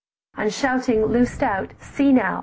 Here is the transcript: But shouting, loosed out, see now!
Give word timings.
But 0.35 0.51
shouting, 0.51 1.05
loosed 1.05 1.43
out, 1.43 1.73
see 1.79 2.11
now! 2.11 2.39